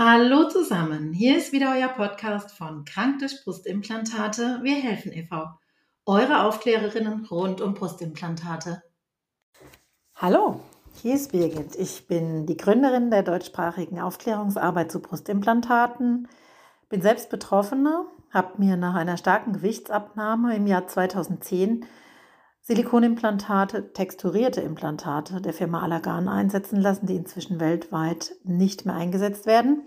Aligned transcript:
Hallo 0.00 0.48
zusammen, 0.48 1.12
hier 1.12 1.36
ist 1.36 1.50
wieder 1.50 1.74
euer 1.76 1.88
Podcast 1.88 2.52
von 2.52 2.84
Krank 2.84 3.18
durch 3.18 3.42
Brustimplantate. 3.42 4.60
Wir 4.62 4.76
helfen 4.76 5.12
e.V. 5.12 5.46
Eure 6.06 6.44
Aufklärerinnen 6.44 7.26
rund 7.26 7.60
um 7.60 7.74
Brustimplantate. 7.74 8.80
Hallo, 10.14 10.60
hier 11.02 11.16
ist 11.16 11.32
Birgit. 11.32 11.74
Ich 11.74 12.06
bin 12.06 12.46
die 12.46 12.56
Gründerin 12.56 13.10
der 13.10 13.24
deutschsprachigen 13.24 13.98
Aufklärungsarbeit 13.98 14.92
zu 14.92 15.02
Brustimplantaten, 15.02 16.28
bin 16.88 17.02
selbst 17.02 17.28
Betroffene, 17.28 18.04
habe 18.30 18.52
mir 18.58 18.76
nach 18.76 18.94
einer 18.94 19.16
starken 19.16 19.52
Gewichtsabnahme 19.52 20.54
im 20.54 20.68
Jahr 20.68 20.86
2010 20.86 21.84
Silikonimplantate, 22.68 23.94
texturierte 23.94 24.60
Implantate 24.60 25.40
der 25.40 25.54
Firma 25.54 25.80
Allergan 25.80 26.28
einsetzen 26.28 26.78
lassen, 26.78 27.06
die 27.06 27.16
inzwischen 27.16 27.60
weltweit 27.60 28.32
nicht 28.44 28.84
mehr 28.84 28.94
eingesetzt 28.94 29.46
werden. 29.46 29.84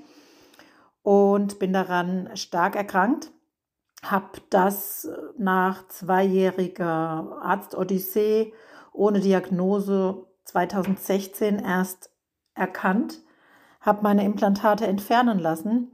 Und 1.03 1.59
bin 1.59 1.73
daran 1.73 2.29
stark 2.35 2.75
erkrankt. 2.75 3.31
Habe 4.03 4.41
das 4.49 5.07
nach 5.37 5.87
zweijähriger 5.87 7.39
Arztodyssee 7.41 8.53
ohne 8.93 9.19
Diagnose 9.19 10.25
2016 10.45 11.59
erst 11.59 12.09
erkannt, 12.53 13.21
habe 13.79 14.03
meine 14.03 14.25
Implantate 14.25 14.85
entfernen 14.85 15.39
lassen 15.39 15.91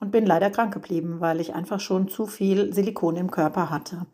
und 0.00 0.10
bin 0.10 0.26
leider 0.26 0.50
krank 0.50 0.72
geblieben, 0.72 1.20
weil 1.20 1.40
ich 1.40 1.54
einfach 1.54 1.80
schon 1.80 2.08
zu 2.08 2.26
viel 2.26 2.72
Silikon 2.72 3.16
im 3.16 3.30
Körper 3.30 3.70
hatte. 3.70 4.06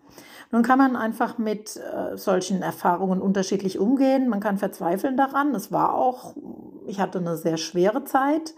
Nun 0.51 0.63
kann 0.63 0.79
man 0.79 0.97
einfach 0.97 1.39
mit 1.39 1.77
äh, 1.77 2.17
solchen 2.17 2.63
Erfahrungen 2.63 3.21
unterschiedlich 3.21 3.79
umgehen. 3.79 4.29
Man 4.29 4.41
kann 4.41 4.59
verzweifeln 4.59 5.17
daran. 5.17 5.55
Es 5.55 5.73
war 5.73 5.95
auch, 5.95 6.35
ich 6.87 7.01
hatte 7.01 7.19
eine 7.19 7.37
sehr 7.37 7.57
schwere 7.57 8.05
Zeit 8.05 8.55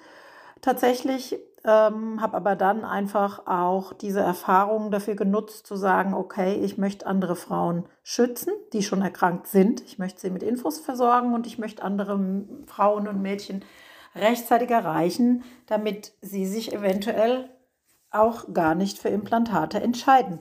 tatsächlich, 0.60 1.38
ähm, 1.66 2.20
habe 2.20 2.36
aber 2.36 2.54
dann 2.54 2.84
einfach 2.84 3.46
auch 3.46 3.92
diese 3.92 4.20
Erfahrungen 4.20 4.92
dafür 4.92 5.16
genutzt, 5.16 5.66
zu 5.66 5.74
sagen, 5.74 6.14
okay, 6.14 6.54
ich 6.54 6.78
möchte 6.78 7.06
andere 7.06 7.34
Frauen 7.34 7.86
schützen, 8.04 8.52
die 8.72 8.84
schon 8.84 9.02
erkrankt 9.02 9.48
sind. 9.48 9.80
Ich 9.82 9.98
möchte 9.98 10.20
sie 10.20 10.30
mit 10.30 10.44
Infos 10.44 10.78
versorgen 10.78 11.34
und 11.34 11.46
ich 11.46 11.58
möchte 11.58 11.82
andere 11.82 12.44
Frauen 12.66 13.08
und 13.08 13.20
Mädchen 13.20 13.64
rechtzeitig 14.14 14.70
erreichen, 14.70 15.42
damit 15.66 16.12
sie 16.22 16.46
sich 16.46 16.72
eventuell 16.72 17.50
auch 18.12 18.52
gar 18.54 18.76
nicht 18.76 18.98
für 18.98 19.08
Implantate 19.08 19.80
entscheiden. 19.80 20.38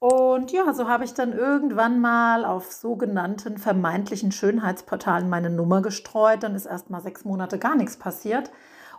Und 0.00 0.50
ja, 0.50 0.74
so 0.74 0.88
habe 0.88 1.04
ich 1.04 1.14
dann 1.14 1.32
irgendwann 1.32 2.00
mal 2.00 2.44
auf 2.44 2.72
sogenannten 2.72 3.56
vermeintlichen 3.56 4.32
Schönheitsportalen 4.32 5.30
meine 5.30 5.48
Nummer 5.48 5.80
gestreut. 5.80 6.42
Dann 6.42 6.56
ist 6.56 6.66
erst 6.66 6.90
mal 6.90 7.00
sechs 7.00 7.24
Monate 7.24 7.58
gar 7.58 7.76
nichts 7.76 7.96
passiert. 7.96 8.50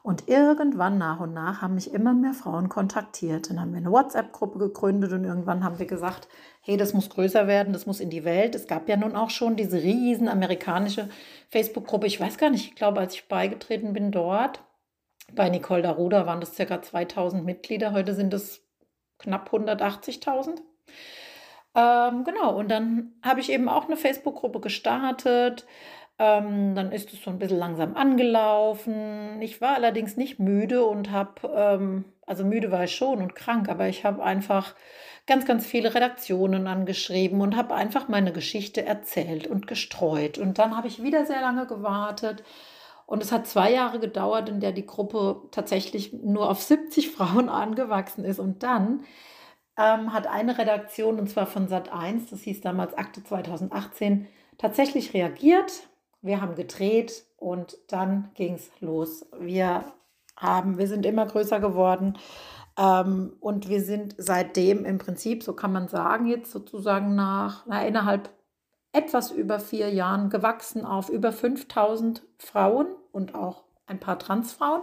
Und 0.05 0.27
irgendwann 0.27 0.99
nach 0.99 1.19
und 1.19 1.33
nach 1.33 1.63
haben 1.63 1.73
mich 1.73 1.91
immer 1.91 2.13
mehr 2.13 2.35
Frauen 2.35 2.69
kontaktiert. 2.69 3.49
Dann 3.49 3.59
haben 3.59 3.71
wir 3.71 3.79
eine 3.79 3.91
WhatsApp-Gruppe 3.91 4.59
gegründet 4.59 5.11
und 5.13 5.23
irgendwann 5.23 5.63
haben 5.63 5.79
wir 5.79 5.87
gesagt, 5.87 6.27
hey, 6.61 6.77
das 6.77 6.93
muss 6.93 7.09
größer 7.09 7.47
werden, 7.47 7.73
das 7.73 7.87
muss 7.87 7.99
in 7.99 8.11
die 8.11 8.23
Welt. 8.23 8.53
Es 8.53 8.67
gab 8.67 8.87
ja 8.87 8.97
nun 8.97 9.15
auch 9.15 9.31
schon 9.31 9.55
diese 9.55 9.81
riesen 9.81 10.27
amerikanische 10.27 11.09
Facebook-Gruppe. 11.49 12.05
Ich 12.05 12.19
weiß 12.19 12.37
gar 12.37 12.51
nicht, 12.51 12.67
ich 12.67 12.75
glaube, 12.75 12.99
als 12.99 13.15
ich 13.15 13.27
beigetreten 13.27 13.93
bin 13.93 14.11
dort, 14.11 14.61
bei 15.33 15.49
Nicole 15.49 15.81
Daruda 15.81 16.27
waren 16.27 16.39
das 16.39 16.55
ca. 16.55 16.83
2000 16.83 17.43
Mitglieder. 17.43 17.91
Heute 17.91 18.13
sind 18.13 18.31
es 18.31 18.61
knapp 19.17 19.51
180.000. 19.51 20.59
Ähm, 21.73 22.23
genau, 22.25 22.55
und 22.55 22.69
dann 22.69 23.13
habe 23.23 23.39
ich 23.39 23.51
eben 23.51 23.67
auch 23.67 23.85
eine 23.85 23.97
Facebook-Gruppe 23.97 24.59
gestartet. 24.59 25.65
Ähm, 26.17 26.75
dann 26.75 26.91
ist 26.93 27.11
es 27.11 27.21
so 27.21 27.29
ein 27.29 27.39
bisschen 27.39 27.59
langsam 27.59 27.95
angelaufen. 27.95 29.41
Ich 29.41 29.59
war 29.59 29.75
allerdings 29.75 30.15
nicht 30.15 30.39
müde 30.39 30.85
und 30.85 31.11
habe, 31.11 31.51
ähm, 31.53 32.05
also 32.25 32.45
müde 32.45 32.71
war 32.71 32.85
ich 32.85 32.95
schon 32.95 33.21
und 33.21 33.35
krank, 33.35 33.67
aber 33.67 33.87
ich 33.89 34.05
habe 34.05 34.23
einfach 34.23 34.75
ganz, 35.27 35.45
ganz 35.45 35.65
viele 35.65 35.93
Redaktionen 35.93 36.67
angeschrieben 36.67 37.41
und 37.41 37.57
habe 37.57 37.73
einfach 37.75 38.07
meine 38.07 38.31
Geschichte 38.31 38.85
erzählt 38.85 39.47
und 39.47 39.67
gestreut. 39.67 40.37
Und 40.37 40.57
dann 40.57 40.77
habe 40.77 40.87
ich 40.87 41.03
wieder 41.03 41.25
sehr 41.25 41.41
lange 41.41 41.67
gewartet. 41.67 42.43
Und 43.07 43.21
es 43.21 43.31
hat 43.31 43.45
zwei 43.47 43.71
Jahre 43.71 43.99
gedauert, 43.99 44.49
in 44.49 44.59
der 44.59 44.71
die 44.71 44.85
Gruppe 44.85 45.41
tatsächlich 45.51 46.13
nur 46.13 46.49
auf 46.49 46.61
70 46.61 47.11
Frauen 47.11 47.49
angewachsen 47.49 48.25
ist. 48.25 48.39
Und 48.39 48.63
dann 48.63 49.03
ähm, 49.77 50.13
hat 50.13 50.27
eine 50.27 50.57
Redaktion, 50.57 51.19
und 51.19 51.29
zwar 51.29 51.45
von 51.45 51.67
Sat1, 51.67 52.29
das 52.29 52.41
hieß 52.41 52.61
damals 52.61 52.97
Akte 52.97 53.23
2018, 53.23 54.27
tatsächlich 54.57 55.13
reagiert. 55.13 55.87
Wir 56.25 56.41
haben 56.41 56.55
gedreht 56.55 57.23
und 57.37 57.77
dann 57.87 58.31
ging 58.33 58.55
es 58.55 58.69
los. 58.79 59.27
Wir 59.39 59.85
haben, 60.35 60.77
wir 60.79 60.87
sind 60.87 61.05
immer 61.05 61.27
größer 61.27 61.59
geworden. 61.59 62.17
Ähm, 62.77 63.33
und 63.39 63.69
wir 63.69 63.81
sind 63.81 64.15
seitdem 64.17 64.85
im 64.85 64.97
Prinzip, 64.97 65.43
so 65.43 65.53
kann 65.53 65.71
man 65.71 65.87
sagen, 65.87 66.25
jetzt 66.25 66.51
sozusagen 66.51 67.13
nach, 67.13 67.65
na, 67.67 67.85
innerhalb 67.85 68.29
etwas 68.91 69.29
über 69.29 69.59
vier 69.59 69.89
Jahren 69.89 70.29
gewachsen 70.29 70.83
auf 70.83 71.09
über 71.09 71.31
5000 71.31 72.23
Frauen 72.39 72.87
und 73.11 73.35
auch 73.35 73.63
ein 73.85 73.99
paar 73.99 74.17
Transfrauen. 74.17 74.81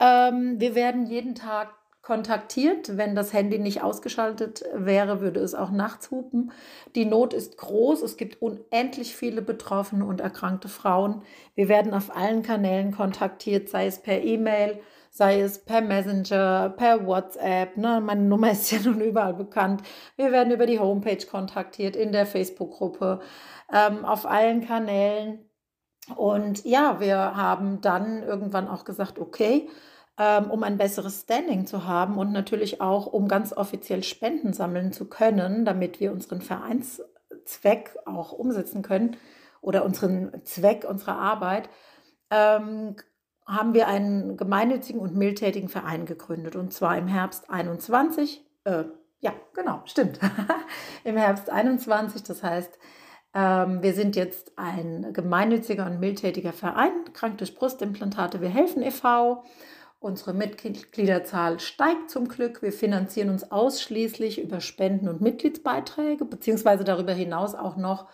Ähm, 0.00 0.60
wir 0.60 0.74
werden 0.74 1.06
jeden 1.06 1.34
Tag 1.34 1.72
kontaktiert. 2.02 2.96
Wenn 2.96 3.14
das 3.14 3.32
Handy 3.32 3.58
nicht 3.58 3.82
ausgeschaltet 3.82 4.64
wäre, 4.74 5.20
würde 5.20 5.40
es 5.40 5.54
auch 5.54 5.70
nachts 5.70 6.10
hupen. 6.10 6.52
Die 6.96 7.04
Not 7.04 7.32
ist 7.32 7.56
groß. 7.56 8.02
Es 8.02 8.16
gibt 8.16 8.42
unendlich 8.42 9.14
viele 9.14 9.40
betroffene 9.40 10.04
und 10.04 10.20
erkrankte 10.20 10.68
Frauen. 10.68 11.22
Wir 11.54 11.68
werden 11.68 11.94
auf 11.94 12.14
allen 12.14 12.42
Kanälen 12.42 12.90
kontaktiert, 12.90 13.68
sei 13.68 13.86
es 13.86 14.02
per 14.02 14.20
E-Mail, 14.22 14.80
sei 15.10 15.40
es 15.40 15.64
per 15.64 15.80
Messenger, 15.80 16.70
per 16.76 17.06
WhatsApp. 17.06 17.76
Ne? 17.76 18.00
Meine 18.00 18.22
Nummer 18.22 18.50
ist 18.50 18.72
ja 18.72 18.78
nun 18.84 19.00
überall 19.00 19.34
bekannt. 19.34 19.82
Wir 20.16 20.32
werden 20.32 20.52
über 20.52 20.66
die 20.66 20.80
Homepage 20.80 21.24
kontaktiert, 21.24 21.94
in 21.94 22.10
der 22.10 22.26
Facebook-Gruppe, 22.26 23.20
ähm, 23.72 24.04
auf 24.04 24.26
allen 24.26 24.66
Kanälen. 24.66 25.48
Und 26.16 26.64
ja, 26.64 26.98
wir 26.98 27.16
haben 27.16 27.80
dann 27.80 28.24
irgendwann 28.24 28.66
auch 28.66 28.84
gesagt, 28.84 29.20
okay, 29.20 29.68
um 30.16 30.62
ein 30.62 30.76
besseres 30.76 31.22
Standing 31.22 31.66
zu 31.66 31.86
haben 31.86 32.18
und 32.18 32.32
natürlich 32.32 32.80
auch, 32.80 33.06
um 33.06 33.28
ganz 33.28 33.52
offiziell 33.52 34.02
Spenden 34.02 34.52
sammeln 34.52 34.92
zu 34.92 35.08
können, 35.08 35.64
damit 35.64 36.00
wir 36.00 36.12
unseren 36.12 36.42
Vereinszweck 36.42 37.96
auch 38.04 38.32
umsetzen 38.32 38.82
können 38.82 39.16
oder 39.62 39.84
unseren 39.84 40.44
Zweck 40.44 40.84
unserer 40.88 41.16
Arbeit, 41.16 41.70
ähm, 42.30 42.96
haben 43.46 43.74
wir 43.74 43.88
einen 43.88 44.36
gemeinnützigen 44.36 45.00
und 45.00 45.16
mildtätigen 45.16 45.68
Verein 45.68 46.06
gegründet 46.06 46.56
und 46.56 46.72
zwar 46.72 46.96
im 46.96 47.08
Herbst 47.08 47.50
21. 47.50 48.44
Äh, 48.64 48.84
ja, 49.20 49.32
genau, 49.54 49.82
stimmt. 49.84 50.18
Im 51.04 51.16
Herbst 51.16 51.48
21, 51.48 52.22
das 52.24 52.42
heißt, 52.42 52.78
ähm, 53.34 53.82
wir 53.82 53.94
sind 53.94 54.16
jetzt 54.16 54.58
ein 54.58 55.12
gemeinnütziger 55.12 55.86
und 55.86 56.00
mildtätiger 56.00 56.52
Verein, 56.52 56.92
Krank 57.12 57.38
durch 57.38 57.54
Brustimplantate, 57.54 58.40
wir 58.40 58.48
helfen 58.48 58.82
e.V. 58.82 59.44
Unsere 60.02 60.34
Mitgliederzahl 60.34 61.60
steigt 61.60 62.10
zum 62.10 62.26
Glück. 62.26 62.60
Wir 62.60 62.72
finanzieren 62.72 63.28
uns 63.28 63.52
ausschließlich 63.52 64.42
über 64.42 64.60
Spenden 64.60 65.08
und 65.08 65.20
Mitgliedsbeiträge, 65.20 66.24
beziehungsweise 66.24 66.82
darüber 66.82 67.12
hinaus 67.12 67.54
auch 67.54 67.76
noch 67.76 68.08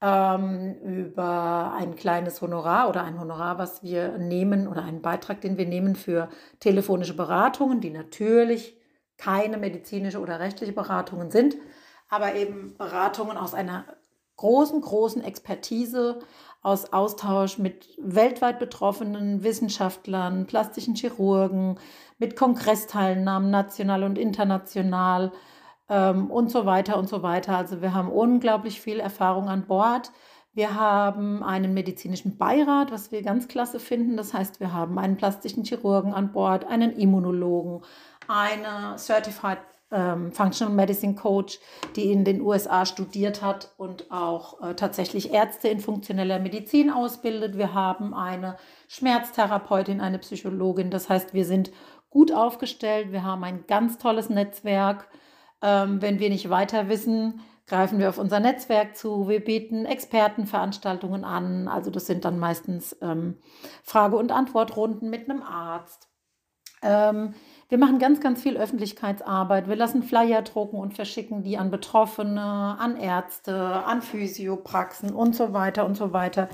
ähm, 0.00 0.76
über 0.80 1.74
ein 1.76 1.96
kleines 1.96 2.40
Honorar 2.40 2.88
oder 2.88 3.02
ein 3.02 3.18
Honorar, 3.18 3.58
was 3.58 3.82
wir 3.82 4.16
nehmen 4.18 4.68
oder 4.68 4.84
einen 4.84 5.02
Beitrag, 5.02 5.40
den 5.40 5.58
wir 5.58 5.66
nehmen 5.66 5.96
für 5.96 6.28
telefonische 6.60 7.16
Beratungen, 7.16 7.80
die 7.80 7.90
natürlich 7.90 8.76
keine 9.16 9.58
medizinische 9.58 10.20
oder 10.20 10.38
rechtliche 10.38 10.72
Beratungen 10.72 11.32
sind, 11.32 11.56
aber 12.08 12.36
eben 12.36 12.76
Beratungen 12.78 13.36
aus 13.36 13.54
einer 13.54 13.86
großen, 14.36 14.80
großen 14.80 15.24
Expertise 15.24 16.20
aus 16.62 16.92
Austausch 16.92 17.58
mit 17.58 17.88
weltweit 17.98 18.58
betroffenen 18.58 19.42
Wissenschaftlern, 19.42 20.46
plastischen 20.46 20.94
Chirurgen, 20.94 21.78
mit 22.18 22.36
Kongressteilnahmen 22.36 23.50
national 23.50 24.02
und 24.02 24.18
international 24.18 25.32
ähm, 25.88 26.30
und 26.30 26.50
so 26.50 26.66
weiter 26.66 26.98
und 26.98 27.08
so 27.08 27.22
weiter. 27.22 27.56
Also 27.56 27.80
wir 27.80 27.94
haben 27.94 28.10
unglaublich 28.10 28.80
viel 28.80 29.00
Erfahrung 29.00 29.48
an 29.48 29.66
Bord. 29.66 30.10
Wir 30.52 30.74
haben 30.74 31.44
einen 31.44 31.72
medizinischen 31.74 32.36
Beirat, 32.36 32.90
was 32.90 33.12
wir 33.12 33.22
ganz 33.22 33.46
klasse 33.46 33.78
finden. 33.78 34.16
Das 34.16 34.34
heißt, 34.34 34.58
wir 34.58 34.72
haben 34.72 34.98
einen 34.98 35.16
plastischen 35.16 35.62
Chirurgen 35.62 36.12
an 36.12 36.32
Bord, 36.32 36.64
einen 36.64 36.92
Immunologen, 36.92 37.82
eine 38.26 38.98
Certified 38.98 39.58
ähm, 39.90 40.32
Functional 40.32 40.74
Medicine 40.74 41.14
Coach, 41.14 41.58
die 41.96 42.12
in 42.12 42.24
den 42.24 42.40
USA 42.40 42.84
studiert 42.84 43.42
hat 43.42 43.72
und 43.76 44.10
auch 44.10 44.62
äh, 44.62 44.74
tatsächlich 44.74 45.32
Ärzte 45.32 45.68
in 45.68 45.80
funktioneller 45.80 46.38
Medizin 46.38 46.90
ausbildet. 46.90 47.56
Wir 47.56 47.74
haben 47.74 48.14
eine 48.14 48.56
Schmerztherapeutin, 48.88 50.00
eine 50.00 50.18
Psychologin. 50.18 50.90
Das 50.90 51.08
heißt, 51.08 51.34
wir 51.34 51.44
sind 51.44 51.70
gut 52.10 52.32
aufgestellt. 52.32 53.12
Wir 53.12 53.24
haben 53.24 53.44
ein 53.44 53.64
ganz 53.66 53.98
tolles 53.98 54.28
Netzwerk. 54.28 55.08
Ähm, 55.62 56.02
wenn 56.02 56.18
wir 56.18 56.30
nicht 56.30 56.50
weiter 56.50 56.88
wissen, 56.88 57.40
greifen 57.66 57.98
wir 57.98 58.08
auf 58.08 58.18
unser 58.18 58.40
Netzwerk 58.40 58.96
zu. 58.96 59.28
Wir 59.28 59.44
bieten 59.44 59.84
Expertenveranstaltungen 59.84 61.24
an. 61.24 61.68
Also 61.68 61.90
das 61.90 62.06
sind 62.06 62.24
dann 62.24 62.38
meistens 62.38 62.96
ähm, 63.02 63.38
Frage- 63.82 64.16
und 64.16 64.32
Antwortrunden 64.32 65.10
mit 65.10 65.28
einem 65.28 65.42
Arzt. 65.42 66.08
Ähm, 66.82 67.34
wir 67.68 67.76
machen 67.76 67.98
ganz, 67.98 68.20
ganz 68.20 68.42
viel 68.42 68.56
Öffentlichkeitsarbeit. 68.56 69.68
Wir 69.68 69.76
lassen 69.76 70.02
Flyer 70.02 70.40
drucken 70.40 70.78
und 70.78 70.94
verschicken 70.94 71.42
die 71.42 71.58
an 71.58 71.70
Betroffene, 71.70 72.40
an 72.40 72.96
Ärzte, 72.96 73.54
an 73.84 74.00
Physiopraxen 74.00 75.14
und 75.14 75.36
so 75.36 75.52
weiter 75.52 75.84
und 75.84 75.94
so 75.94 76.14
weiter. 76.14 76.48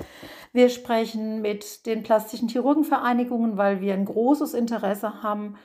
Wir 0.51 0.67
sprechen 0.67 1.41
mit 1.41 1.85
den 1.85 2.03
plastischen 2.03 2.49
Chirurgenvereinigungen, 2.49 3.55
weil 3.55 3.79
wir 3.79 3.93
ein 3.93 4.03
großes 4.03 4.53
Interesse 4.53 5.23
haben, 5.23 5.55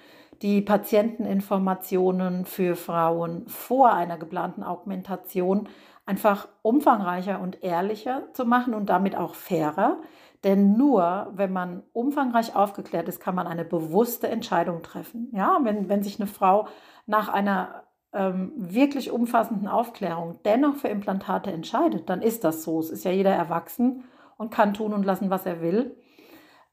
die 0.41 0.61
Patienteninformationen 0.63 2.45
für 2.45 2.77
Frauen 2.77 3.47
vor 3.49 3.93
einer 3.93 4.19
geplanten 4.19 4.63
Augmentation 4.63 5.69
einfach 6.07 6.49
umfangreicher 6.63 7.41
und 7.41 7.63
ehrlicher 7.63 8.23
zu 8.35 8.45
machen 8.45 8.73
und 8.73 8.89
damit 8.89 9.17
auch 9.17 9.35
fairer. 9.35 9.99
Denn 10.45 10.77
nur 10.77 11.31
wenn 11.35 11.53
man 11.53 11.83
umfangreich 11.93 12.57
aufgeklärt 12.57 13.09
ist, 13.09 13.21
kann 13.21 13.35
man 13.35 13.47
eine 13.47 13.65
bewusste 13.65 14.29
Entscheidung 14.29 14.83
treffen. 14.83 15.29
Ja, 15.33 15.59
wenn, 15.63 15.89
wenn 15.89 16.03
sich 16.03 16.19
eine 16.19 16.29
Frau 16.29 16.69
nach 17.07 17.29
einer 17.29 17.85
ähm, 18.13 18.53
wirklich 18.57 19.11
umfassenden 19.11 19.69
Aufklärung 19.69 20.39
dennoch 20.45 20.77
für 20.77 20.89
Implantate 20.89 21.53
entscheidet, 21.53 22.09
dann 22.09 22.23
ist 22.23 22.45
das 22.45 22.65
so. 22.65 22.81
Es 22.81 22.91
ist 22.91 23.05
ja 23.05 23.11
jeder 23.11 23.33
erwachsen 23.33 24.05
und 24.39 24.51
kann 24.51 24.75
tun 24.75 24.95
und 24.95 25.05
lassen, 25.05 25.31
was 25.31 25.45
er 25.45 25.61
will. 25.61 25.97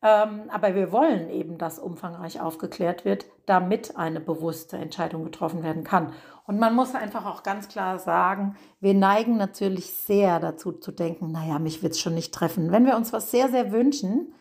Ähm, 0.08 0.44
aber 0.50 0.74
wir 0.74 0.94
wollen 0.94 1.30
eben, 1.30 1.58
dass 1.58 1.80
umfangreich 1.80 2.40
aufgeklärt 2.40 3.04
wird, 3.04 3.26
damit 3.46 3.98
eine 3.98 4.22
bewusste 4.22 4.78
Entscheidung 4.78 5.26
getroffen 5.26 5.64
werden 5.64 5.84
kann. 5.84 6.14
Und 6.46 6.60
man 6.60 6.76
muss 6.76 6.96
einfach 6.96 7.26
auch 7.26 7.44
ganz 7.44 7.68
klar 7.68 8.00
sagen, 8.00 8.56
wir 8.80 8.94
neigen 8.94 9.36
natürlich 9.36 9.92
sehr 9.92 10.40
dazu 10.40 10.72
zu 10.72 10.94
denken, 10.94 11.34
naja, 11.34 11.60
mich 11.60 11.84
wird 11.84 11.92
es 11.92 12.00
schon 12.00 12.14
nicht 12.14 12.34
treffen. 12.34 12.72
Wenn 12.72 12.86
wir 12.86 12.96
uns 12.96 13.12
was 13.12 13.32
sehr, 13.32 13.50
sehr 13.50 13.74
wünschen, 13.74 14.34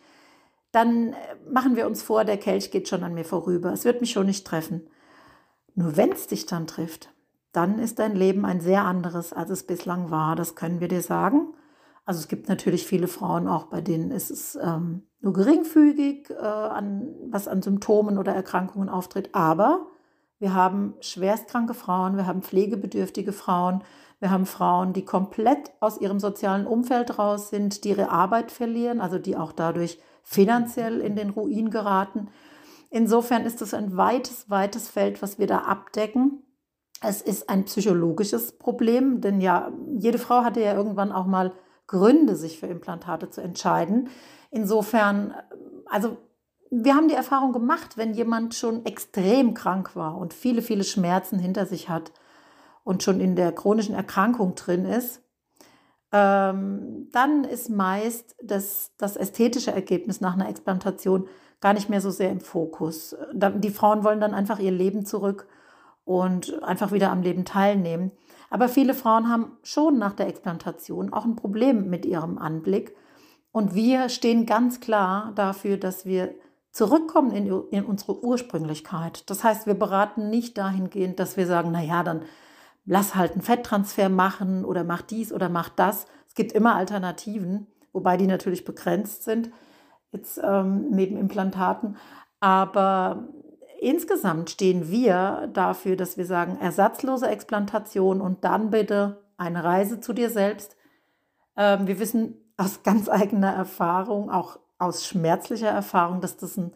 dann 0.70 1.14
äh, 1.14 1.16
machen 1.50 1.74
wir 1.74 1.88
uns 1.88 2.00
vor, 2.00 2.24
der 2.24 2.36
Kelch 2.36 2.70
geht 2.70 2.86
schon 2.86 3.02
an 3.02 3.14
mir 3.14 3.24
vorüber. 3.24 3.72
Es 3.72 3.84
wird 3.84 4.00
mich 4.00 4.12
schon 4.12 4.26
nicht 4.26 4.46
treffen. 4.46 4.86
Nur 5.74 5.96
wenn 5.96 6.12
es 6.12 6.28
dich 6.28 6.46
dann 6.46 6.68
trifft, 6.68 7.10
dann 7.50 7.80
ist 7.80 7.98
dein 7.98 8.14
Leben 8.14 8.44
ein 8.44 8.60
sehr 8.60 8.84
anderes, 8.84 9.32
als 9.32 9.50
es 9.50 9.66
bislang 9.66 10.12
war. 10.12 10.36
Das 10.36 10.54
können 10.54 10.78
wir 10.78 10.88
dir 10.88 11.02
sagen. 11.02 11.54
Also 12.06 12.20
es 12.20 12.28
gibt 12.28 12.48
natürlich 12.48 12.86
viele 12.86 13.08
Frauen 13.08 13.48
auch, 13.48 13.64
bei 13.64 13.80
denen 13.80 14.12
ist 14.12 14.30
es 14.30 14.56
ähm, 14.62 15.02
nur 15.20 15.32
geringfügig, 15.32 16.30
äh, 16.30 16.34
an, 16.44 17.08
was 17.30 17.48
an 17.48 17.62
Symptomen 17.62 18.16
oder 18.16 18.32
Erkrankungen 18.32 18.88
auftritt. 18.88 19.34
Aber 19.34 19.88
wir 20.38 20.54
haben 20.54 20.94
schwerstkranke 21.00 21.74
Frauen, 21.74 22.16
wir 22.16 22.26
haben 22.26 22.42
pflegebedürftige 22.42 23.32
Frauen, 23.32 23.82
wir 24.20 24.30
haben 24.30 24.46
Frauen, 24.46 24.92
die 24.92 25.04
komplett 25.04 25.72
aus 25.80 26.00
ihrem 26.00 26.20
sozialen 26.20 26.66
Umfeld 26.66 27.18
raus 27.18 27.50
sind, 27.50 27.82
die 27.82 27.90
ihre 27.90 28.10
Arbeit 28.10 28.52
verlieren, 28.52 29.00
also 29.00 29.18
die 29.18 29.36
auch 29.36 29.52
dadurch 29.52 29.98
finanziell 30.22 31.00
in 31.00 31.16
den 31.16 31.30
Ruin 31.30 31.70
geraten. 31.70 32.28
Insofern 32.90 33.44
ist 33.44 33.60
es 33.62 33.74
ein 33.74 33.96
weites, 33.96 34.48
weites 34.48 34.88
Feld, 34.88 35.22
was 35.22 35.40
wir 35.40 35.48
da 35.48 35.58
abdecken. 35.58 36.44
Es 37.02 37.20
ist 37.20 37.50
ein 37.50 37.64
psychologisches 37.64 38.52
Problem, 38.52 39.20
denn 39.20 39.40
ja, 39.40 39.72
jede 39.98 40.18
Frau 40.18 40.44
hatte 40.44 40.60
ja 40.60 40.74
irgendwann 40.74 41.12
auch 41.12 41.26
mal 41.26 41.52
Gründe, 41.86 42.36
sich 42.36 42.58
für 42.58 42.66
Implantate 42.66 43.30
zu 43.30 43.40
entscheiden. 43.40 44.08
Insofern, 44.50 45.34
also 45.86 46.16
wir 46.70 46.94
haben 46.94 47.08
die 47.08 47.14
Erfahrung 47.14 47.52
gemacht, 47.52 47.96
wenn 47.96 48.14
jemand 48.14 48.54
schon 48.54 48.84
extrem 48.84 49.54
krank 49.54 49.94
war 49.94 50.16
und 50.18 50.34
viele, 50.34 50.62
viele 50.62 50.84
Schmerzen 50.84 51.38
hinter 51.38 51.66
sich 51.66 51.88
hat 51.88 52.12
und 52.84 53.02
schon 53.02 53.20
in 53.20 53.36
der 53.36 53.52
chronischen 53.52 53.94
Erkrankung 53.94 54.54
drin 54.54 54.84
ist, 54.84 55.22
ähm, 56.12 57.08
dann 57.12 57.44
ist 57.44 57.68
meist 57.68 58.36
das, 58.42 58.92
das 58.96 59.16
ästhetische 59.16 59.72
Ergebnis 59.72 60.20
nach 60.20 60.34
einer 60.34 60.48
Explantation 60.48 61.28
gar 61.60 61.72
nicht 61.72 61.88
mehr 61.88 62.00
so 62.00 62.10
sehr 62.10 62.30
im 62.30 62.40
Fokus. 62.40 63.16
Die 63.32 63.70
Frauen 63.70 64.04
wollen 64.04 64.20
dann 64.20 64.34
einfach 64.34 64.58
ihr 64.58 64.70
Leben 64.70 65.04
zurück 65.04 65.48
und 66.04 66.62
einfach 66.62 66.92
wieder 66.92 67.10
am 67.10 67.22
Leben 67.22 67.44
teilnehmen. 67.44 68.12
Aber 68.50 68.68
viele 68.68 68.94
Frauen 68.94 69.28
haben 69.28 69.52
schon 69.62 69.98
nach 69.98 70.12
der 70.12 70.28
Explantation 70.28 71.12
auch 71.12 71.24
ein 71.24 71.36
Problem 71.36 71.90
mit 71.90 72.06
ihrem 72.06 72.38
Anblick. 72.38 72.94
Und 73.52 73.74
wir 73.74 74.08
stehen 74.08 74.46
ganz 74.46 74.80
klar 74.80 75.32
dafür, 75.34 75.76
dass 75.76 76.04
wir 76.04 76.34
zurückkommen 76.70 77.30
in, 77.30 77.46
in 77.70 77.84
unsere 77.86 78.22
Ursprünglichkeit. 78.22 79.28
Das 79.30 79.42
heißt, 79.42 79.66
wir 79.66 79.74
beraten 79.74 80.28
nicht 80.28 80.58
dahingehend, 80.58 81.18
dass 81.18 81.38
wir 81.38 81.46
sagen, 81.46 81.72
naja, 81.72 82.02
dann 82.02 82.22
lass 82.84 83.14
halt 83.14 83.32
einen 83.32 83.42
Fetttransfer 83.42 84.10
machen 84.10 84.64
oder 84.64 84.84
mach 84.84 85.02
dies 85.02 85.32
oder 85.32 85.48
mach 85.48 85.70
das. 85.70 86.06
Es 86.28 86.34
gibt 86.34 86.52
immer 86.52 86.74
Alternativen, 86.74 87.66
wobei 87.92 88.18
die 88.18 88.26
natürlich 88.26 88.64
begrenzt 88.64 89.24
sind, 89.24 89.50
jetzt 90.12 90.38
ähm, 90.42 90.90
neben 90.90 91.16
Implantaten. 91.16 91.96
Aber 92.40 93.28
insgesamt 93.80 94.50
stehen 94.50 94.90
wir 94.90 95.48
dafür, 95.52 95.96
dass 95.96 96.16
wir 96.16 96.26
sagen, 96.26 96.58
ersatzlose 96.60 97.28
Explantation 97.28 98.20
und 98.20 98.44
dann 98.44 98.70
bitte 98.70 99.22
eine 99.36 99.64
Reise 99.64 100.00
zu 100.00 100.12
dir 100.12 100.30
selbst. 100.30 100.76
Ähm, 101.56 101.86
wir 101.86 101.98
wissen 101.98 102.34
aus 102.56 102.82
ganz 102.82 103.08
eigener 103.08 103.52
Erfahrung, 103.52 104.30
auch 104.30 104.58
aus 104.78 105.06
schmerzlicher 105.06 105.68
Erfahrung, 105.68 106.20
dass 106.20 106.36
das 106.36 106.56
ein 106.56 106.72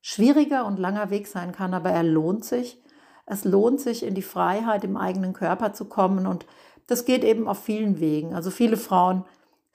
schwieriger 0.00 0.66
und 0.66 0.78
langer 0.78 1.10
Weg 1.10 1.26
sein 1.26 1.52
kann, 1.52 1.74
aber 1.74 1.90
er 1.90 2.02
lohnt 2.02 2.44
sich. 2.44 2.80
Es 3.26 3.44
lohnt 3.44 3.80
sich, 3.80 4.04
in 4.04 4.14
die 4.14 4.22
Freiheit 4.22 4.84
im 4.84 4.96
eigenen 4.96 5.32
Körper 5.32 5.72
zu 5.72 5.86
kommen 5.86 6.26
und 6.26 6.46
das 6.86 7.04
geht 7.04 7.24
eben 7.24 7.48
auf 7.48 7.58
vielen 7.58 7.98
Wegen. 7.98 8.34
Also 8.34 8.50
viele 8.50 8.76
Frauen 8.76 9.24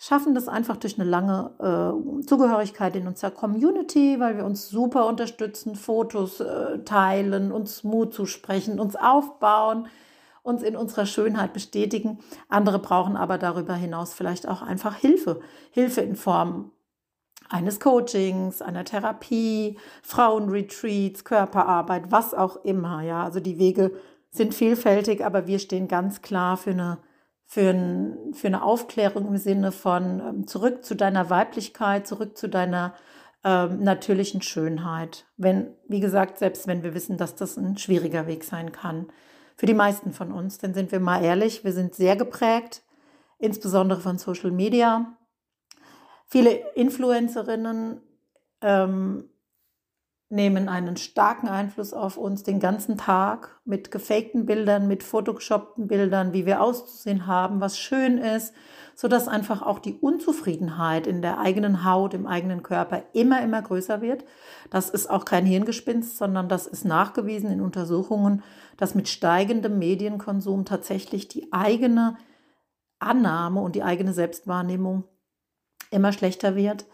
schaffen 0.01 0.33
das 0.33 0.47
einfach 0.47 0.77
durch 0.77 0.99
eine 0.99 1.07
lange 1.07 1.51
äh, 1.59 2.25
Zugehörigkeit 2.25 2.95
in 2.95 3.07
unserer 3.07 3.29
Community, 3.29 4.19
weil 4.19 4.35
wir 4.35 4.45
uns 4.45 4.67
super 4.67 5.05
unterstützen, 5.05 5.75
Fotos 5.75 6.39
äh, 6.39 6.79
teilen, 6.79 7.51
uns 7.51 7.83
Mut 7.83 8.11
zusprechen, 8.11 8.79
uns 8.79 8.95
aufbauen, 8.95 9.87
uns 10.41 10.63
in 10.63 10.75
unserer 10.75 11.05
Schönheit 11.05 11.53
bestätigen. 11.53 12.17
Andere 12.49 12.79
brauchen 12.79 13.15
aber 13.15 13.37
darüber 13.37 13.75
hinaus 13.75 14.15
vielleicht 14.15 14.47
auch 14.47 14.63
einfach 14.63 14.95
Hilfe. 14.95 15.39
Hilfe 15.69 16.01
in 16.01 16.15
Form 16.15 16.71
eines 17.47 17.79
Coachings, 17.79 18.63
einer 18.63 18.85
Therapie, 18.85 19.77
Frauenretreats, 20.01 21.25
Körperarbeit, 21.25 22.11
was 22.11 22.33
auch 22.33 22.63
immer. 22.63 23.03
Ja, 23.03 23.23
also 23.23 23.39
die 23.39 23.59
Wege 23.59 23.91
sind 24.31 24.55
vielfältig, 24.55 25.23
aber 25.23 25.45
wir 25.45 25.59
stehen 25.59 25.87
ganz 25.87 26.23
klar 26.23 26.57
für 26.57 26.71
eine 26.71 26.97
für, 27.51 27.69
ein, 27.69 28.33
für 28.33 28.47
eine 28.47 28.63
Aufklärung 28.63 29.27
im 29.27 29.35
Sinne 29.35 29.73
von 29.73 30.21
ähm, 30.21 30.47
zurück 30.47 30.85
zu 30.85 30.95
deiner 30.95 31.29
Weiblichkeit, 31.29 32.07
zurück 32.07 32.37
zu 32.37 32.47
deiner 32.47 32.93
ähm, 33.43 33.83
natürlichen 33.83 34.41
Schönheit. 34.41 35.25
Wenn, 35.35 35.75
wie 35.85 35.99
gesagt, 35.99 36.37
selbst 36.37 36.65
wenn 36.67 36.81
wir 36.81 36.93
wissen, 36.93 37.17
dass 37.17 37.35
das 37.35 37.57
ein 37.57 37.77
schwieriger 37.77 38.25
Weg 38.25 38.45
sein 38.45 38.71
kann. 38.71 39.11
Für 39.57 39.65
die 39.65 39.73
meisten 39.73 40.13
von 40.13 40.31
uns, 40.31 40.59
denn 40.59 40.73
sind 40.73 40.93
wir 40.93 41.01
mal 41.01 41.25
ehrlich, 41.25 41.65
wir 41.65 41.73
sind 41.73 41.93
sehr 41.93 42.15
geprägt, 42.15 42.83
insbesondere 43.37 43.99
von 43.99 44.17
Social 44.17 44.51
Media. 44.51 45.17
Viele 46.27 46.51
Influencerinnen 46.75 47.99
ähm, 48.61 49.29
nehmen 50.31 50.69
einen 50.69 50.97
starken 50.97 51.47
Einfluss 51.47 51.93
auf 51.93 52.17
uns 52.17 52.43
den 52.43 52.59
ganzen 52.59 52.97
Tag 52.97 53.59
mit 53.65 53.91
gefakten 53.91 54.45
Bildern, 54.45 54.87
mit 54.87 55.03
photoshoppten 55.03 55.87
Bildern, 55.87 56.33
wie 56.33 56.45
wir 56.45 56.61
auszusehen 56.61 57.27
haben, 57.27 57.59
was 57.59 57.77
schön 57.77 58.17
ist, 58.17 58.53
sodass 58.95 59.27
einfach 59.27 59.61
auch 59.61 59.79
die 59.79 59.95
Unzufriedenheit 59.95 61.07
in 61.07 61.21
der 61.21 61.39
eigenen 61.39 61.83
Haut, 61.83 62.13
im 62.13 62.27
eigenen 62.27 62.63
Körper 62.63 63.03
immer, 63.13 63.41
immer 63.41 63.61
größer 63.61 64.01
wird. 64.01 64.23
Das 64.69 64.89
ist 64.89 65.09
auch 65.09 65.25
kein 65.25 65.45
Hirngespinst, 65.45 66.17
sondern 66.17 66.49
das 66.49 66.67
ist 66.67 66.85
nachgewiesen 66.85 67.51
in 67.51 67.61
Untersuchungen, 67.61 68.43
dass 68.77 68.95
mit 68.95 69.09
steigendem 69.09 69.79
Medienkonsum 69.79 70.65
tatsächlich 70.65 71.27
die 71.27 71.51
eigene 71.51 72.17
Annahme 72.99 73.61
und 73.61 73.75
die 73.75 73.83
eigene 73.83 74.13
Selbstwahrnehmung 74.13 75.03
immer 75.89 76.13
schlechter 76.13 76.55
wird. 76.55 76.85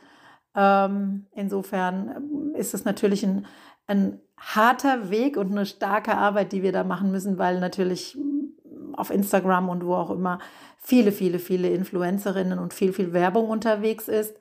Ähm, 0.55 1.27
insofern 1.33 2.09
ähm, 2.15 2.55
ist 2.55 2.73
es 2.73 2.85
natürlich 2.85 3.23
ein, 3.23 3.45
ein 3.87 4.19
harter 4.37 5.09
Weg 5.09 5.37
und 5.37 5.51
eine 5.51 5.65
starke 5.65 6.17
Arbeit, 6.17 6.51
die 6.51 6.63
wir 6.63 6.71
da 6.71 6.83
machen 6.83 7.11
müssen, 7.11 7.37
weil 7.37 7.59
natürlich 7.59 8.15
mm, 8.15 8.95
auf 8.95 9.09
Instagram 9.09 9.69
und 9.69 9.85
wo 9.85 9.95
auch 9.95 10.09
immer 10.09 10.39
viele, 10.77 11.11
viele, 11.11 11.39
viele 11.39 11.69
Influencerinnen 11.69 12.59
und 12.59 12.73
viel, 12.73 12.93
viel 12.93 13.13
Werbung 13.13 13.49
unterwegs 13.49 14.07
ist. 14.07 14.39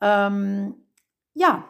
Ähm, 0.00 0.74
ja, 1.34 1.64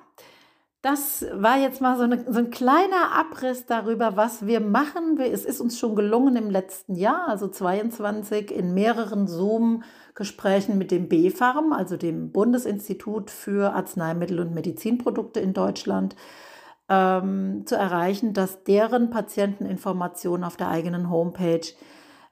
das 0.87 1.26
war 1.32 1.58
jetzt 1.58 1.80
mal 1.80 1.96
so, 1.96 2.04
eine, 2.04 2.25
so, 2.32 2.38
ein 2.38 2.50
kleiner 2.50 3.11
Abriss 3.12 3.66
darüber, 3.66 4.16
was 4.16 4.46
wir 4.46 4.61
machen. 4.61 5.18
Es 5.18 5.44
ist 5.44 5.61
uns 5.61 5.78
schon 5.78 5.96
gelungen 5.96 6.37
im 6.37 6.49
letzten 6.49 6.94
Jahr, 6.94 7.26
also 7.26 7.49
22, 7.49 8.52
in 8.52 8.73
mehreren 8.73 9.26
Zoom-Gesprächen 10.16 10.78
mit 10.78 10.90
dem 10.90 11.08
BfArM, 11.08 11.73
also 11.73 11.96
dem 11.96 12.32
Bundesinstitut 12.32 13.30
für 13.30 13.75
Arzneimittel 13.75 14.40
und 14.40 14.54
Medizinprodukte 14.54 15.40
in 15.40 15.52
Deutschland, 15.52 16.16
ähm, 16.88 17.64
zu 17.66 17.76
erreichen, 17.76 18.32
dass 18.32 18.64
deren 18.64 19.11
Patienteninformationen 19.11 20.44
auf 20.44 20.56
der 20.56 20.68
eigenen 20.68 21.11
Homepage 21.11 21.66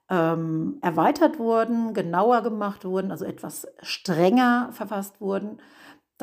ähm, 0.09 0.79
erweitert 0.81 1.39
wurden, 1.39 1.93
genauer 1.93 2.43
gemacht 2.43 2.85
wurden, 2.85 3.11
also 3.11 3.25
etwas 3.25 3.67
strenger 3.83 4.71
verfasst 4.73 5.21
wurden. 5.21 5.59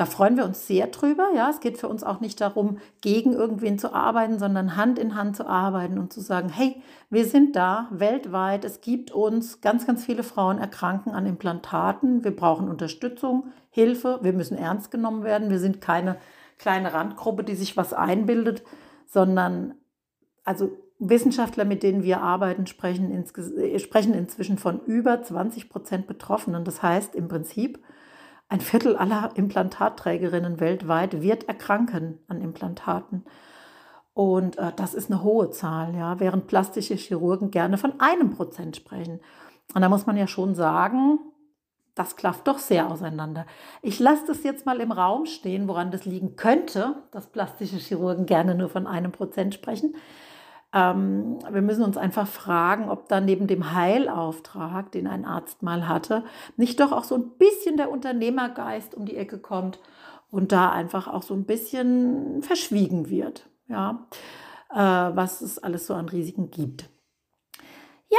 Da 0.02 0.06
freuen 0.06 0.36
wir 0.36 0.44
uns 0.44 0.66
sehr 0.66 0.88
drüber. 0.88 1.28
Ja, 1.32 1.48
es 1.48 1.60
geht 1.60 1.78
für 1.78 1.86
uns 1.86 2.02
auch 2.02 2.18
nicht 2.18 2.40
darum, 2.40 2.78
gegen 3.02 3.34
irgendwen 3.34 3.78
zu 3.78 3.94
arbeiten, 3.94 4.40
sondern 4.40 4.74
Hand 4.74 4.98
in 4.98 5.14
Hand 5.14 5.36
zu 5.36 5.46
arbeiten 5.46 5.96
und 5.96 6.12
zu 6.12 6.20
sagen, 6.20 6.48
hey, 6.48 6.82
wir 7.08 7.24
sind 7.24 7.54
da 7.54 7.86
weltweit. 7.92 8.64
Es 8.64 8.80
gibt 8.80 9.12
uns, 9.12 9.60
ganz, 9.60 9.86
ganz 9.86 10.04
viele 10.04 10.24
Frauen 10.24 10.58
erkranken 10.58 11.12
an 11.12 11.24
Implantaten. 11.24 12.24
Wir 12.24 12.34
brauchen 12.34 12.68
Unterstützung, 12.68 13.52
Hilfe. 13.70 14.18
Wir 14.22 14.32
müssen 14.32 14.58
ernst 14.58 14.90
genommen 14.90 15.22
werden. 15.22 15.50
Wir 15.50 15.60
sind 15.60 15.80
keine 15.80 16.16
kleine 16.58 16.92
Randgruppe, 16.92 17.44
die 17.44 17.54
sich 17.54 17.76
was 17.76 17.92
einbildet, 17.94 18.64
sondern 19.06 19.76
also 20.42 20.72
Wissenschaftler, 20.98 21.64
mit 21.64 21.84
denen 21.84 22.02
wir 22.02 22.22
arbeiten, 22.22 22.66
sprechen, 22.66 23.24
sprechen 23.78 24.14
inzwischen 24.14 24.58
von 24.58 24.80
über 24.84 25.22
20 25.22 25.70
Prozent 25.70 26.08
Betroffenen. 26.08 26.64
Das 26.64 26.82
heißt 26.82 27.14
im 27.14 27.28
Prinzip, 27.28 27.78
ein 28.52 28.60
Viertel 28.60 28.96
aller 28.96 29.30
Implantatträgerinnen 29.34 30.60
weltweit 30.60 31.22
wird 31.22 31.48
erkranken 31.48 32.18
an 32.28 32.42
Implantaten. 32.42 33.24
Und 34.12 34.58
äh, 34.58 34.72
das 34.76 34.92
ist 34.92 35.10
eine 35.10 35.22
hohe 35.22 35.50
Zahl, 35.50 35.94
ja, 35.94 36.20
während 36.20 36.48
plastische 36.48 36.94
Chirurgen 36.94 37.50
gerne 37.50 37.78
von 37.78 37.98
einem 37.98 38.30
Prozent 38.30 38.76
sprechen. 38.76 39.20
Und 39.74 39.80
da 39.80 39.88
muss 39.88 40.04
man 40.04 40.18
ja 40.18 40.26
schon 40.26 40.54
sagen, 40.54 41.18
das 41.94 42.16
klafft 42.16 42.46
doch 42.46 42.58
sehr 42.58 42.90
auseinander. 42.90 43.46
Ich 43.80 43.98
lasse 43.98 44.24
das 44.26 44.42
jetzt 44.42 44.66
mal 44.66 44.80
im 44.80 44.92
Raum 44.92 45.24
stehen, 45.24 45.66
woran 45.66 45.90
das 45.90 46.04
liegen 46.04 46.36
könnte, 46.36 46.96
dass 47.10 47.28
plastische 47.28 47.76
Chirurgen 47.76 48.26
gerne 48.26 48.54
nur 48.54 48.68
von 48.68 48.86
einem 48.86 49.12
Prozent 49.12 49.54
sprechen. 49.54 49.94
Ähm, 50.74 51.38
wir 51.50 51.62
müssen 51.62 51.84
uns 51.84 51.96
einfach 51.96 52.26
fragen, 52.26 52.88
ob 52.88 53.08
da 53.08 53.20
neben 53.20 53.46
dem 53.46 53.74
Heilauftrag, 53.74 54.90
den 54.92 55.06
ein 55.06 55.24
Arzt 55.24 55.62
mal 55.62 55.86
hatte, 55.86 56.24
nicht 56.56 56.80
doch 56.80 56.92
auch 56.92 57.04
so 57.04 57.14
ein 57.14 57.30
bisschen 57.38 57.76
der 57.76 57.90
Unternehmergeist 57.90 58.94
um 58.94 59.04
die 59.04 59.16
Ecke 59.16 59.38
kommt 59.38 59.78
und 60.30 60.52
da 60.52 60.70
einfach 60.70 61.08
auch 61.08 61.22
so 61.22 61.34
ein 61.34 61.44
bisschen 61.44 62.42
verschwiegen 62.42 63.10
wird, 63.10 63.48
ja, 63.68 64.06
äh, 64.70 64.76
was 64.76 65.42
es 65.42 65.58
alles 65.58 65.86
so 65.86 65.94
an 65.94 66.08
Risiken 66.08 66.50
gibt. 66.50 66.88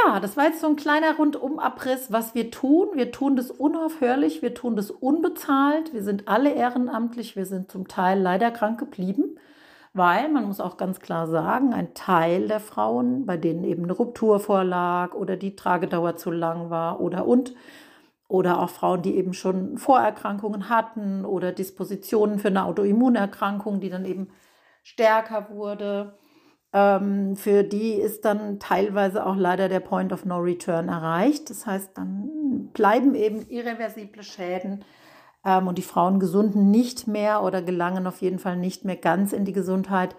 Ja, 0.05 0.19
das 0.19 0.38
war 0.38 0.45
jetzt 0.45 0.60
so 0.60 0.67
ein 0.67 0.75
kleiner 0.75 1.17
Rundumabriss, 1.17 2.12
was 2.12 2.33
wir 2.33 2.50
tun. 2.50 2.89
Wir 2.95 3.12
tun 3.12 3.36
das 3.36 3.51
unaufhörlich, 3.51 4.41
wir 4.41 4.55
tun 4.55 4.75
das 4.75 4.89
unbezahlt. 4.89 5.93
Wir 5.93 6.01
sind 6.01 6.27
alle 6.27 6.51
ehrenamtlich, 6.51 7.36
wir 7.36 7.45
sind 7.45 7.72
zum 7.72 7.88
Teil 7.88 8.19
leider 8.19 8.50
krank 8.50 8.79
geblieben 8.79 9.32
weil 9.93 10.29
man 10.29 10.45
muss 10.45 10.59
auch 10.59 10.77
ganz 10.77 11.00
klar 11.00 11.27
sagen, 11.27 11.73
ein 11.73 11.93
Teil 11.93 12.47
der 12.47 12.59
Frauen, 12.59 13.25
bei 13.25 13.38
denen 13.38 13.63
eben 13.63 13.83
eine 13.83 13.93
Ruptur 13.93 14.39
vorlag 14.39 15.13
oder 15.13 15.38
die 15.38 15.55
Tragedauer 15.55 16.17
zu 16.17 16.31
lang 16.31 16.69
war 16.69 17.00
oder 17.00 17.27
und 17.27 17.53
oder 18.27 18.59
auch 18.59 18.69
Frauen, 18.69 19.03
die 19.03 19.15
eben 19.15 19.33
schon 19.35 19.77
Vorerkrankungen 19.77 20.69
hatten 20.69 21.23
oder 21.23 21.51
Dispositionen 21.51 22.39
für 22.39 22.47
eine 22.47 22.65
Autoimmunerkrankung, 22.65 23.79
die 23.79 23.89
dann 23.89 24.05
eben 24.05 24.29
stärker 24.81 25.50
wurde. 25.51 26.17
Ähm, 26.73 27.35
für 27.35 27.63
die 27.63 27.93
ist 27.93 28.25
dann 28.25 28.59
teilweise 28.59 29.25
auch 29.27 29.35
leider 29.35 29.69
der 29.69 29.81
Point 29.81 30.12
of 30.12 30.25
No 30.25 30.39
Return 30.39 30.89
erreicht. 30.89 31.51
Das 31.51 31.67
heißt, 31.67 31.95
dann 31.95 32.69
bleiben 32.73 33.13
eben 33.13 33.47
irreversible 33.47 34.23
Schäden 34.23 34.83
ähm, 35.45 35.67
und 35.67 35.77
die 35.77 35.83
Frauen 35.83 36.19
gesunden 36.19 36.71
nicht 36.71 37.07
mehr 37.07 37.43
oder 37.43 37.62
gelangen 37.62 38.07
auf 38.07 38.21
jeden 38.21 38.39
Fall 38.39 38.57
nicht 38.57 38.85
mehr 38.85 38.95
ganz 38.95 39.33
in 39.33 39.45
die 39.45 39.53
Gesundheit. 39.53 40.15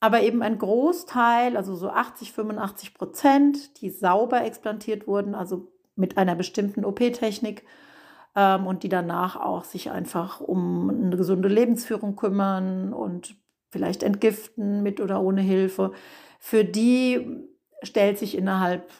Aber 0.00 0.22
eben 0.22 0.42
ein 0.42 0.58
Großteil, 0.58 1.56
also 1.56 1.74
so 1.74 1.88
80, 1.88 2.32
85 2.32 2.94
Prozent, 2.94 3.80
die 3.80 3.90
sauber 3.90 4.44
explantiert 4.44 5.06
wurden, 5.06 5.34
also 5.34 5.72
mit 5.94 6.18
einer 6.18 6.34
bestimmten 6.34 6.84
OP-Technik 6.84 7.64
ähm, 8.34 8.66
und 8.66 8.82
die 8.82 8.88
danach 8.88 9.36
auch 9.36 9.64
sich 9.64 9.90
einfach 9.90 10.40
um 10.40 10.90
eine 10.90 11.16
gesunde 11.16 11.48
Lebensführung 11.48 12.16
kümmern 12.16 12.92
und 12.92 13.36
vielleicht 13.70 14.02
entgiften 14.02 14.82
mit 14.82 15.00
oder 15.00 15.22
ohne 15.22 15.40
Hilfe. 15.40 15.92
Für 16.38 16.64
die 16.64 17.48
stellt 17.82 18.18
sich 18.18 18.36
innerhalb 18.36 18.90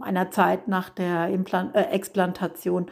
einer 0.00 0.30
Zeit 0.30 0.68
nach 0.68 0.88
der 0.88 1.28
Implant 1.28 1.74
äh, 1.74 1.82
Explantation 1.90 2.86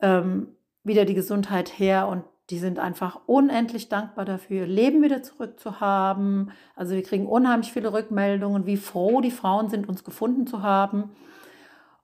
ähm, 0.00 0.54
wieder 0.88 1.04
die 1.04 1.14
Gesundheit 1.14 1.78
her 1.78 2.08
und 2.08 2.24
die 2.50 2.58
sind 2.58 2.78
einfach 2.78 3.20
unendlich 3.26 3.88
dankbar 3.88 4.24
dafür, 4.24 4.66
Leben 4.66 5.02
wieder 5.02 5.22
zurückzuhaben. 5.22 6.50
Also 6.74 6.94
wir 6.94 7.02
kriegen 7.02 7.26
unheimlich 7.26 7.72
viele 7.72 7.92
Rückmeldungen, 7.92 8.64
wie 8.66 8.78
froh 8.78 9.20
die 9.20 9.30
Frauen 9.30 9.68
sind, 9.68 9.88
uns 9.88 10.02
gefunden 10.02 10.46
zu 10.46 10.62
haben. 10.62 11.10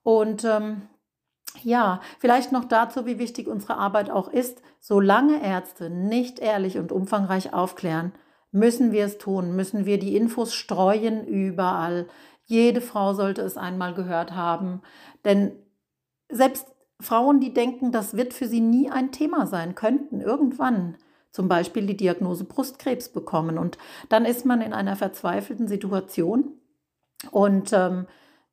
Und 0.02 0.44
ähm, 0.44 0.82
ja, 1.62 2.00
vielleicht 2.18 2.52
noch 2.52 2.64
dazu, 2.64 3.06
wie 3.06 3.18
wichtig 3.18 3.48
unsere 3.48 3.76
Arbeit 3.76 4.10
auch 4.10 4.28
ist. 4.28 4.60
Solange 4.80 5.42
Ärzte 5.42 5.88
nicht 5.88 6.38
ehrlich 6.40 6.76
und 6.76 6.92
umfangreich 6.92 7.54
aufklären, 7.54 8.12
müssen 8.50 8.92
wir 8.92 9.06
es 9.06 9.16
tun, 9.18 9.56
müssen 9.56 9.86
wir 9.86 9.98
die 9.98 10.14
Infos 10.14 10.54
streuen 10.54 11.26
überall. 11.26 12.06
Jede 12.44 12.82
Frau 12.82 13.14
sollte 13.14 13.40
es 13.40 13.56
einmal 13.56 13.94
gehört 13.94 14.32
haben. 14.32 14.82
Denn 15.24 15.52
selbst 16.28 16.73
Frauen, 17.04 17.40
die 17.40 17.54
denken, 17.54 17.92
das 17.92 18.16
wird 18.16 18.34
für 18.34 18.48
sie 18.48 18.60
nie 18.60 18.90
ein 18.90 19.12
Thema 19.12 19.46
sein, 19.46 19.74
könnten 19.74 20.20
irgendwann 20.20 20.96
zum 21.30 21.48
Beispiel 21.48 21.86
die 21.86 21.96
Diagnose 21.96 22.44
Brustkrebs 22.44 23.08
bekommen. 23.08 23.58
Und 23.58 23.78
dann 24.08 24.24
ist 24.24 24.46
man 24.46 24.60
in 24.60 24.72
einer 24.72 24.96
verzweifelten 24.96 25.68
Situation. 25.68 26.52
Und 27.30 27.72
ähm, 27.72 28.06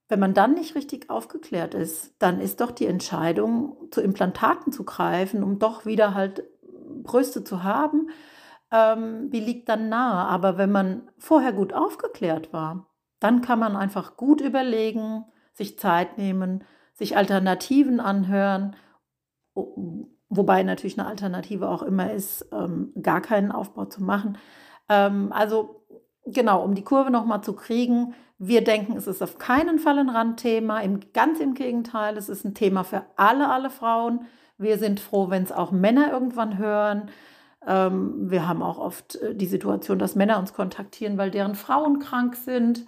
wenn 0.09 0.19
man 0.19 0.33
dann 0.33 0.55
nicht 0.55 0.75
richtig 0.75 1.09
aufgeklärt 1.09 1.73
ist, 1.73 2.15
dann 2.19 2.41
ist 2.41 2.59
doch 2.59 2.71
die 2.71 2.87
Entscheidung, 2.87 3.77
zu 3.91 4.01
Implantaten 4.01 4.73
zu 4.73 4.83
greifen, 4.83 5.43
um 5.43 5.59
doch 5.59 5.85
wieder 5.85 6.13
halt 6.13 6.43
Brüste 7.03 7.43
zu 7.43 7.63
haben, 7.63 8.09
ähm, 8.71 9.29
die 9.29 9.39
liegt 9.39 9.69
dann 9.69 9.89
nahe. 9.89 10.27
Aber 10.27 10.57
wenn 10.57 10.71
man 10.71 11.09
vorher 11.17 11.53
gut 11.53 11.73
aufgeklärt 11.73 12.51
war, 12.51 12.87
dann 13.19 13.41
kann 13.41 13.59
man 13.59 13.75
einfach 13.75 14.17
gut 14.17 14.41
überlegen, 14.41 15.25
sich 15.53 15.77
Zeit 15.77 16.17
nehmen, 16.17 16.63
sich 17.01 17.17
Alternativen 17.17 17.99
anhören, 17.99 18.75
wobei 20.29 20.61
natürlich 20.61 20.99
eine 20.99 21.07
Alternative 21.07 21.67
auch 21.67 21.81
immer 21.81 22.13
ist, 22.13 22.47
ähm, 22.53 22.93
gar 23.01 23.21
keinen 23.21 23.51
Aufbau 23.51 23.85
zu 23.85 24.03
machen. 24.03 24.37
Ähm, 24.87 25.33
also 25.33 25.83
genau, 26.25 26.63
um 26.63 26.75
die 26.75 26.83
Kurve 26.83 27.09
nochmal 27.09 27.41
zu 27.41 27.53
kriegen, 27.53 28.13
wir 28.37 28.63
denken, 28.63 28.95
es 28.95 29.07
ist 29.07 29.23
auf 29.23 29.39
keinen 29.39 29.79
Fall 29.79 29.97
ein 29.97 30.09
Randthema, 30.09 30.79
im, 30.81 30.99
ganz 31.11 31.39
im 31.39 31.55
Gegenteil, 31.55 32.17
es 32.17 32.29
ist 32.29 32.45
ein 32.45 32.53
Thema 32.53 32.83
für 32.83 33.03
alle, 33.15 33.49
alle 33.49 33.71
Frauen. 33.71 34.25
Wir 34.57 34.77
sind 34.77 34.99
froh, 34.99 35.29
wenn 35.31 35.43
es 35.43 35.51
auch 35.51 35.71
Männer 35.71 36.11
irgendwann 36.11 36.59
hören. 36.59 37.09
Ähm, 37.65 38.29
wir 38.29 38.47
haben 38.47 38.61
auch 38.61 38.77
oft 38.77 39.15
äh, 39.15 39.35
die 39.35 39.47
Situation, 39.47 39.97
dass 39.97 40.15
Männer 40.15 40.37
uns 40.37 40.53
kontaktieren, 40.53 41.17
weil 41.17 41.31
deren 41.31 41.55
Frauen 41.55 41.97
krank 41.97 42.35
sind. 42.35 42.85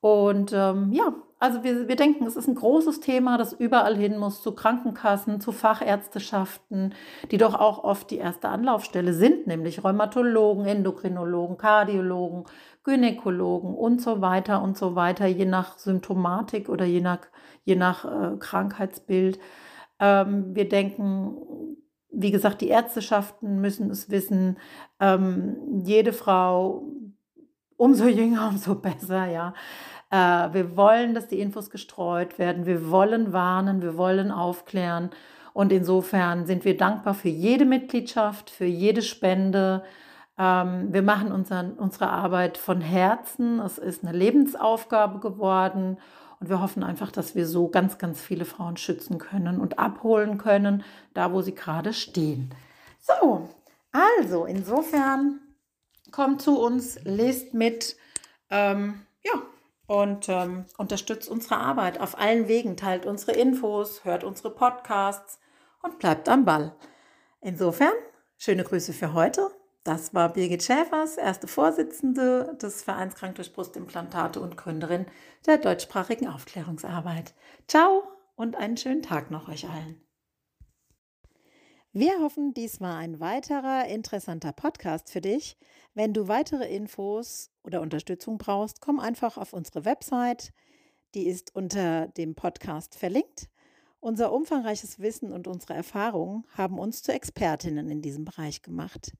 Und 0.00 0.52
ähm, 0.54 0.90
ja, 0.92 1.14
also 1.42 1.64
wir, 1.64 1.88
wir 1.88 1.96
denken, 1.96 2.24
es 2.24 2.36
ist 2.36 2.46
ein 2.46 2.54
großes 2.54 3.00
Thema, 3.00 3.36
das 3.36 3.52
überall 3.52 3.96
hin 3.96 4.16
muss, 4.16 4.42
zu 4.42 4.54
Krankenkassen, 4.54 5.40
zu 5.40 5.50
Fachärzteschaften, 5.50 6.94
die 7.32 7.36
doch 7.36 7.54
auch 7.54 7.82
oft 7.82 8.12
die 8.12 8.18
erste 8.18 8.48
Anlaufstelle 8.48 9.12
sind, 9.12 9.48
nämlich 9.48 9.82
Rheumatologen, 9.82 10.66
Endokrinologen, 10.66 11.58
Kardiologen, 11.58 12.44
Gynäkologen 12.84 13.74
und 13.74 14.00
so 14.00 14.20
weiter 14.20 14.62
und 14.62 14.78
so 14.78 14.94
weiter, 14.94 15.26
je 15.26 15.44
nach 15.44 15.78
Symptomatik 15.78 16.68
oder 16.68 16.84
je 16.84 17.00
nach, 17.00 17.26
je 17.64 17.74
nach 17.74 18.04
äh, 18.04 18.36
Krankheitsbild. 18.38 19.40
Ähm, 19.98 20.54
wir 20.54 20.68
denken, 20.68 21.38
wie 22.12 22.30
gesagt, 22.30 22.60
die 22.60 22.68
Ärzteschaften 22.68 23.60
müssen 23.60 23.90
es 23.90 24.10
wissen. 24.10 24.58
Ähm, 25.00 25.82
jede 25.84 26.12
Frau, 26.12 26.84
umso 27.76 28.06
jünger, 28.06 28.48
umso 28.52 28.76
besser, 28.76 29.26
ja. 29.26 29.54
Äh, 30.12 30.52
wir 30.52 30.76
wollen, 30.76 31.14
dass 31.14 31.26
die 31.26 31.40
Infos 31.40 31.70
gestreut 31.70 32.38
werden. 32.38 32.66
Wir 32.66 32.90
wollen 32.90 33.32
warnen, 33.32 33.82
wir 33.82 33.96
wollen 33.96 34.30
aufklären. 34.30 35.10
Und 35.54 35.72
insofern 35.72 36.46
sind 36.46 36.64
wir 36.64 36.76
dankbar 36.76 37.14
für 37.14 37.30
jede 37.30 37.64
Mitgliedschaft, 37.64 38.50
für 38.50 38.66
jede 38.66 39.02
Spende. 39.02 39.82
Ähm, 40.38 40.92
wir 40.92 41.02
machen 41.02 41.32
unsere 41.32 42.08
Arbeit 42.10 42.58
von 42.58 42.80
Herzen. 42.82 43.58
Es 43.60 43.78
ist 43.78 44.04
eine 44.04 44.16
Lebensaufgabe 44.16 45.18
geworden. 45.18 45.96
Und 46.40 46.48
wir 46.50 46.60
hoffen 46.60 46.82
einfach, 46.82 47.10
dass 47.10 47.34
wir 47.34 47.46
so 47.46 47.68
ganz, 47.68 47.96
ganz 47.96 48.20
viele 48.20 48.44
Frauen 48.44 48.76
schützen 48.76 49.18
können 49.18 49.60
und 49.60 49.78
abholen 49.78 50.36
können, 50.38 50.84
da 51.14 51.32
wo 51.32 51.40
sie 51.40 51.54
gerade 51.54 51.94
stehen. 51.94 52.54
So, 53.00 53.48
also 53.92 54.44
insofern 54.44 55.40
kommt 56.10 56.42
zu 56.42 56.60
uns, 56.60 56.98
lest 57.04 57.54
mit. 57.54 57.96
Ähm, 58.50 59.06
ja, 59.22 59.40
und 59.92 60.30
ähm, 60.30 60.64
unterstützt 60.78 61.28
unsere 61.28 61.58
Arbeit 61.58 62.00
auf 62.00 62.18
allen 62.18 62.48
Wegen, 62.48 62.78
teilt 62.78 63.04
unsere 63.04 63.32
Infos, 63.32 64.06
hört 64.06 64.24
unsere 64.24 64.48
Podcasts 64.48 65.38
und 65.82 65.98
bleibt 65.98 66.30
am 66.30 66.46
Ball. 66.46 66.74
Insofern, 67.42 67.92
schöne 68.38 68.64
Grüße 68.64 68.94
für 68.94 69.12
heute 69.12 69.50
Das 69.84 70.14
war 70.14 70.32
Birgit 70.32 70.62
Schäfers, 70.62 71.18
erste 71.18 71.46
Vorsitzende 71.46 72.56
des 72.62 72.82
Vereins 72.82 73.16
Krank 73.16 73.34
durch 73.34 73.52
Brustimplantate 73.52 74.40
und 74.40 74.56
Gründerin 74.56 75.04
der 75.44 75.58
deutschsprachigen 75.58 76.28
Aufklärungsarbeit. 76.28 77.34
Ciao 77.68 78.04
und 78.34 78.56
einen 78.56 78.78
schönen 78.78 79.02
Tag 79.02 79.30
noch 79.30 79.48
euch 79.50 79.68
allen. 79.68 80.00
Wir 81.94 82.20
hoffen, 82.20 82.54
dies 82.54 82.80
war 82.80 82.96
ein 82.96 83.20
weiterer 83.20 83.86
interessanter 83.86 84.52
Podcast 84.52 85.10
für 85.10 85.20
dich. 85.20 85.58
Wenn 85.92 86.14
du 86.14 86.26
weitere 86.26 86.74
Infos 86.74 87.50
oder 87.62 87.82
Unterstützung 87.82 88.38
brauchst, 88.38 88.80
komm 88.80 88.98
einfach 88.98 89.36
auf 89.36 89.52
unsere 89.52 89.84
Website. 89.84 90.54
Die 91.14 91.26
ist 91.26 91.54
unter 91.54 92.08
dem 92.08 92.34
Podcast 92.34 92.94
verlinkt. 92.94 93.50
Unser 94.00 94.32
umfangreiches 94.32 95.00
Wissen 95.00 95.34
und 95.34 95.46
unsere 95.46 95.74
Erfahrungen 95.74 96.46
haben 96.56 96.78
uns 96.78 97.02
zu 97.02 97.12
Expertinnen 97.12 97.90
in 97.90 98.00
diesem 98.00 98.24
Bereich 98.24 98.62
gemacht. 98.62 99.12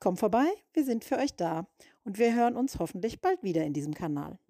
Komm 0.00 0.16
vorbei, 0.16 0.48
wir 0.72 0.84
sind 0.84 1.04
für 1.04 1.18
euch 1.18 1.36
da 1.36 1.68
und 2.02 2.18
wir 2.18 2.34
hören 2.34 2.56
uns 2.56 2.80
hoffentlich 2.80 3.20
bald 3.20 3.44
wieder 3.44 3.62
in 3.64 3.74
diesem 3.74 3.94
Kanal. 3.94 4.40